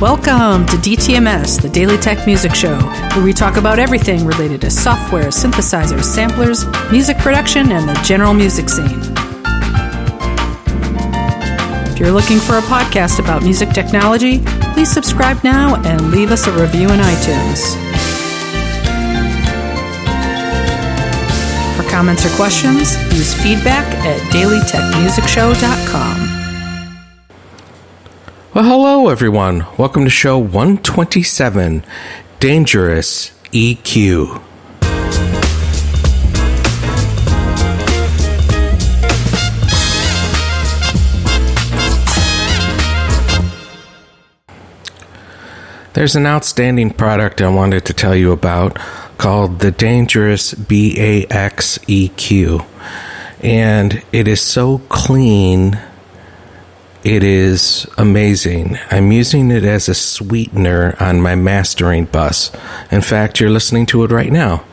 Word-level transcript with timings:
Welcome 0.00 0.64
to 0.68 0.76
DTMS, 0.78 1.60
the 1.60 1.68
Daily 1.68 1.98
Tech 1.98 2.26
Music 2.26 2.54
Show, 2.54 2.78
where 3.14 3.22
we 3.22 3.34
talk 3.34 3.58
about 3.58 3.78
everything 3.78 4.24
related 4.24 4.62
to 4.62 4.70
software, 4.70 5.26
synthesizers, 5.26 6.04
samplers, 6.04 6.64
music 6.90 7.18
production, 7.18 7.70
and 7.70 7.86
the 7.86 7.92
general 8.02 8.32
music 8.32 8.70
scene. 8.70 8.98
If 11.92 11.98
you're 12.00 12.12
looking 12.12 12.38
for 12.38 12.56
a 12.56 12.62
podcast 12.62 13.18
about 13.22 13.42
music 13.42 13.74
technology, 13.74 14.40
please 14.72 14.90
subscribe 14.90 15.44
now 15.44 15.76
and 15.84 16.10
leave 16.10 16.30
us 16.30 16.46
a 16.46 16.52
review 16.52 16.88
in 16.88 16.98
iTunes. 16.98 17.76
For 21.76 21.82
comments 21.90 22.24
or 22.24 22.30
questions, 22.36 22.96
use 23.12 23.34
feedback 23.34 23.84
at 24.06 24.18
dailytechmusicshow.com. 24.32 26.39
Well, 28.60 28.68
hello, 28.68 29.08
everyone. 29.08 29.64
Welcome 29.78 30.04
to 30.04 30.10
show 30.10 30.36
127 30.36 31.82
Dangerous 32.40 33.30
EQ. 33.52 34.42
There's 45.94 46.14
an 46.14 46.26
outstanding 46.26 46.90
product 46.90 47.40
I 47.40 47.48
wanted 47.48 47.86
to 47.86 47.94
tell 47.94 48.14
you 48.14 48.30
about 48.30 48.78
called 49.16 49.60
the 49.60 49.70
Dangerous 49.70 50.52
BAX 50.52 51.78
EQ. 51.78 52.66
And 53.42 54.02
it 54.12 54.28
is 54.28 54.42
so 54.42 54.82
clean 54.90 55.80
it 57.02 57.22
is 57.22 57.86
amazing. 57.96 58.78
I'm 58.90 59.10
using 59.10 59.50
it 59.50 59.64
as 59.64 59.88
a 59.88 59.94
sweetener 59.94 60.96
on 61.00 61.20
my 61.20 61.34
mastering 61.34 62.04
bus. 62.04 62.52
In 62.90 63.00
fact, 63.00 63.40
you're 63.40 63.48
listening 63.48 63.86
to 63.86 64.04
it 64.04 64.10
right 64.10 64.30
now. 64.30 64.64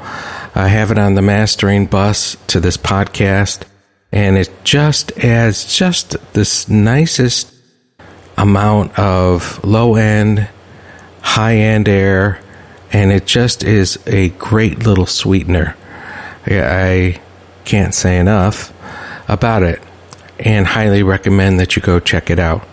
I 0.53 0.67
have 0.67 0.92
it 0.92 0.97
on 0.97 1.14
the 1.14 1.22
mastering 1.22 1.86
bus 1.86 2.36
to 2.47 2.59
this 2.59 2.75
podcast, 2.75 3.64
and 4.11 4.38
it 4.38 4.50
just 4.66 5.17
adds 5.19 5.73
just 5.78 6.17
this 6.34 6.67
nicest 6.67 7.53
amount 8.38 8.97
of 9.00 9.64
low 9.64 9.95
end, 9.95 10.50
high 11.22 11.56
end 11.56 11.88
air, 11.88 12.41
and 12.91 13.12
it 13.12 13.25
just 13.25 13.64
is 13.64 14.00
a 14.06 14.30
great 14.30 14.80
little 14.80 15.06
sweetener. 15.06 15.78
I 16.45 17.22
can't 17.64 17.94
say 17.94 18.17
enough 18.17 18.73
about 19.30 19.64
it 19.64 19.81
and 20.39 20.67
highly 20.67 21.03
recommend 21.03 21.59
that 21.59 21.75
you 21.75 21.81
go 21.81 21.99
check 21.99 22.30
it 22.30 22.39
out. 22.39 22.67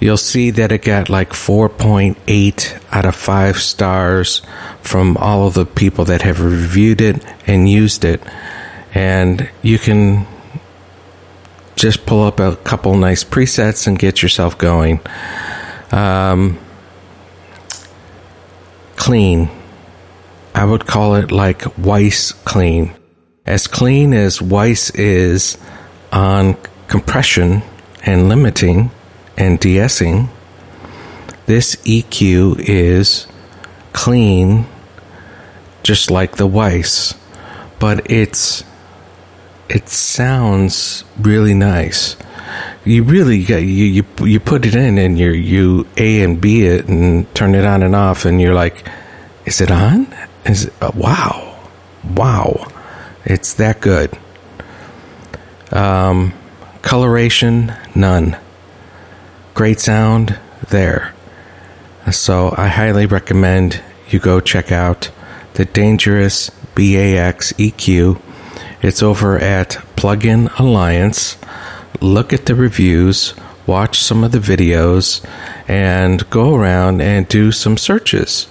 You'll 0.00 0.16
see 0.16 0.50
that 0.50 0.72
it 0.72 0.82
got 0.82 1.10
like 1.10 1.30
4.8 1.30 2.82
out 2.90 3.04
of 3.04 3.14
5 3.14 3.58
stars 3.58 4.40
from 4.80 5.16
all 5.18 5.46
of 5.46 5.54
the 5.54 5.66
people 5.66 6.06
that 6.06 6.22
have 6.22 6.40
reviewed 6.40 7.02
it 7.02 7.22
and 7.46 7.68
used 7.68 8.04
it. 8.04 8.22
And 8.94 9.50
you 9.62 9.78
can 9.78 10.26
just 11.76 12.06
pull 12.06 12.22
up 12.22 12.40
a 12.40 12.56
couple 12.56 12.94
nice 12.96 13.24
presets 13.24 13.86
and 13.86 13.98
get 13.98 14.22
yourself 14.22 14.56
going. 14.56 15.00
Um, 15.92 16.58
clean. 18.96 19.50
I 20.54 20.64
would 20.64 20.86
call 20.86 21.14
it 21.14 21.30
like 21.30 21.78
Weiss 21.78 22.32
clean. 22.32 22.94
As 23.46 23.66
clean 23.66 24.12
as 24.12 24.40
Weiss 24.40 24.90
is 24.90 25.58
on 26.12 26.56
compression 26.90 27.62
and 28.02 28.28
limiting 28.28 28.90
and 29.36 29.58
de-essing, 29.60 30.28
this 31.46 31.76
EQ 31.76 32.58
is 32.58 33.26
clean, 33.92 34.66
just 35.82 36.10
like 36.10 36.36
the 36.36 36.46
Weiss, 36.46 37.14
but 37.78 38.10
it's 38.10 38.64
it 39.68 39.88
sounds 39.88 41.04
really 41.18 41.54
nice. 41.54 42.16
You 42.84 43.04
really 43.04 43.44
get 43.44 43.62
you 43.62 43.84
you 43.84 44.04
you 44.20 44.40
put 44.40 44.66
it 44.66 44.74
in 44.74 44.98
and 44.98 45.18
you 45.18 45.30
you 45.30 45.86
A 45.96 46.22
and 46.22 46.40
B 46.40 46.66
it 46.66 46.88
and 46.88 47.32
turn 47.34 47.54
it 47.54 47.64
on 47.64 47.82
and 47.82 47.94
off 47.94 48.24
and 48.24 48.40
you're 48.40 48.54
like, 48.54 48.86
is 49.44 49.60
it 49.60 49.70
on? 49.70 50.12
Is 50.44 50.64
it, 50.66 50.72
uh, 50.80 50.90
wow, 50.94 51.56
wow, 52.16 52.66
it's 53.24 53.54
that 53.54 53.80
good. 53.80 54.18
Um, 55.70 56.32
Coloration, 56.82 57.74
none. 57.94 58.36
Great 59.54 59.80
sound, 59.80 60.38
there. 60.70 61.14
So 62.10 62.54
I 62.56 62.68
highly 62.68 63.06
recommend 63.06 63.82
you 64.08 64.18
go 64.18 64.40
check 64.40 64.72
out 64.72 65.10
the 65.54 65.64
Dangerous 65.66 66.50
BAX 66.74 67.52
EQ. 67.54 68.20
It's 68.82 69.02
over 69.02 69.38
at 69.38 69.70
Plugin 69.96 70.58
Alliance. 70.58 71.36
Look 72.00 72.32
at 72.32 72.46
the 72.46 72.54
reviews, 72.54 73.34
watch 73.66 74.00
some 74.00 74.24
of 74.24 74.32
the 74.32 74.38
videos, 74.38 75.24
and 75.68 76.28
go 76.30 76.54
around 76.54 77.02
and 77.02 77.28
do 77.28 77.52
some 77.52 77.76
searches. 77.76 78.48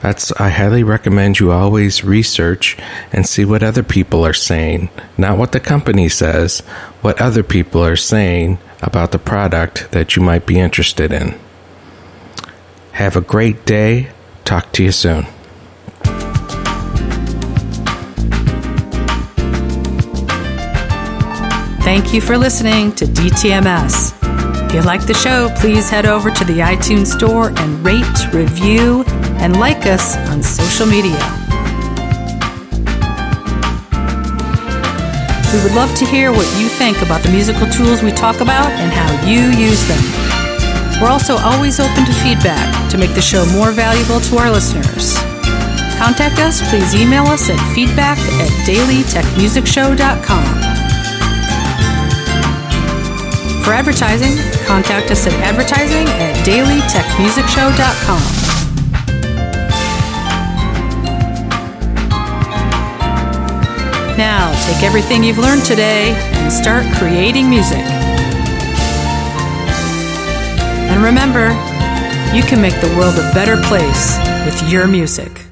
That's 0.00 0.32
I 0.32 0.48
highly 0.48 0.82
recommend 0.82 1.40
you 1.40 1.52
always 1.52 2.02
research 2.02 2.76
and 3.12 3.26
see 3.26 3.44
what 3.44 3.62
other 3.62 3.82
people 3.82 4.24
are 4.24 4.32
saying, 4.32 4.88
not 5.18 5.36
what 5.36 5.52
the 5.52 5.60
company 5.60 6.08
says, 6.08 6.60
what 7.02 7.20
other 7.20 7.42
people 7.42 7.84
are 7.84 7.96
saying 7.96 8.58
about 8.82 9.12
the 9.12 9.18
product 9.18 9.90
that 9.90 10.16
you 10.16 10.22
might 10.22 10.46
be 10.46 10.58
interested 10.58 11.12
in. 11.12 11.38
Have 12.92 13.14
a 13.14 13.20
great 13.20 13.66
day. 13.66 14.10
Talk 14.44 14.72
to 14.72 14.82
you 14.82 14.92
soon. 14.92 15.26
Thank 21.82 22.14
you 22.14 22.20
for 22.20 22.38
listening 22.38 22.92
to 22.92 23.04
DTMS. 23.04 24.16
If 24.66 24.74
you 24.74 24.82
like 24.82 25.06
the 25.06 25.14
show, 25.14 25.52
please 25.58 25.90
head 25.90 26.06
over 26.06 26.30
to 26.30 26.44
the 26.44 26.60
iTunes 26.60 27.08
Store 27.08 27.48
and 27.58 27.84
rate, 27.84 28.32
review, 28.32 29.02
and 29.40 29.58
like 29.58 29.86
us 29.86 30.16
on 30.28 30.42
social 30.42 30.86
media. 30.86 31.18
We 35.52 35.58
would 35.64 35.74
love 35.74 35.92
to 35.96 36.04
hear 36.06 36.30
what 36.30 36.46
you 36.60 36.68
think 36.68 37.02
about 37.02 37.22
the 37.22 37.30
musical 37.30 37.66
tools 37.66 38.02
we 38.02 38.12
talk 38.12 38.40
about 38.40 38.70
and 38.78 38.92
how 38.92 39.10
you 39.26 39.40
use 39.58 39.82
them. 39.88 39.98
We're 41.02 41.08
also 41.08 41.36
always 41.38 41.80
open 41.80 42.04
to 42.04 42.12
feedback 42.22 42.90
to 42.90 42.98
make 42.98 43.14
the 43.14 43.22
show 43.22 43.44
more 43.46 43.72
valuable 43.72 44.20
to 44.20 44.36
our 44.36 44.50
listeners. 44.50 45.16
Contact 45.98 46.38
us, 46.38 46.60
please 46.70 46.94
email 46.94 47.24
us 47.24 47.50
at 47.50 47.58
feedback 47.74 48.18
at 48.18 48.50
dailytechmusicshow.com. 48.68 50.44
For 53.64 53.72
advertising, 53.72 54.36
contact 54.66 55.10
us 55.10 55.26
at 55.26 55.32
advertising 55.34 56.06
at 56.08 56.36
dailytechmusicshow.com. 56.46 58.59
Now, 64.16 64.52
take 64.66 64.82
everything 64.82 65.24
you've 65.24 65.38
learned 65.38 65.64
today 65.64 66.14
and 66.34 66.52
start 66.52 66.84
creating 66.96 67.48
music. 67.48 67.84
And 70.90 71.02
remember, 71.02 71.48
you 72.34 72.42
can 72.42 72.60
make 72.60 72.78
the 72.80 72.94
world 72.96 73.14
a 73.18 73.32
better 73.34 73.56
place 73.68 74.18
with 74.44 74.70
your 74.70 74.86
music. 74.86 75.49